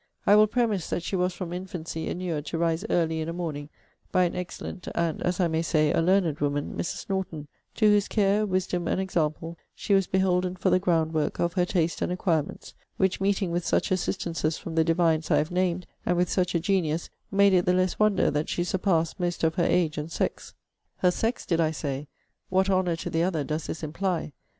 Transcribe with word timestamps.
I 0.25 0.35
will 0.35 0.47
premise, 0.47 0.89
that 0.89 1.03
she 1.03 1.15
was 1.15 1.31
from 1.35 1.53
infancy 1.53 2.07
inured 2.09 2.47
to 2.47 2.57
rise 2.57 2.83
early 2.89 3.21
in 3.21 3.29
a 3.29 3.33
morning, 3.33 3.69
by 4.11 4.23
an 4.23 4.35
excellent, 4.35 4.87
and, 4.95 5.21
as 5.21 5.39
I 5.39 5.47
may 5.47 5.61
say, 5.61 5.93
a 5.93 6.01
learned 6.01 6.39
woman, 6.39 6.73
Mrs. 6.75 7.07
Norton, 7.07 7.47
to 7.75 7.85
whose 7.85 8.07
care, 8.07 8.43
wisdom, 8.47 8.87
and 8.87 8.99
example, 8.99 9.59
she 9.75 9.93
was 9.93 10.07
beholden 10.07 10.55
for 10.55 10.71
the 10.71 10.79
ground 10.79 11.13
work 11.13 11.37
of 11.39 11.53
her 11.53 11.65
taste 11.65 12.01
and 12.01 12.11
acquirements, 12.11 12.73
which 12.97 13.21
meeting 13.21 13.51
with 13.51 13.63
such 13.63 13.91
assistances 13.91 14.57
from 14.57 14.73
the 14.73 14.83
divines 14.83 15.29
I 15.29 15.37
have 15.37 15.51
named, 15.51 15.85
and 16.03 16.17
with 16.17 16.31
such 16.31 16.55
a 16.55 16.59
genius, 16.59 17.11
made 17.29 17.53
it 17.53 17.65
the 17.67 17.73
less 17.73 17.99
wonder 17.99 18.31
that 18.31 18.49
she 18.49 18.63
surpassed 18.63 19.19
most 19.19 19.43
of 19.43 19.53
her 19.53 19.63
age 19.65 19.99
and 19.99 20.11
sex. 20.11 20.55
Her 20.97 21.11
sex, 21.11 21.45
did 21.45 21.61
I 21.61 21.69
say? 21.69 22.07
What 22.49 22.71
honour 22.71 22.95
to 22.95 23.11
the 23.11 23.21
other 23.21 23.43
does 23.43 23.67
this 23.67 23.83
imply! 23.83 24.33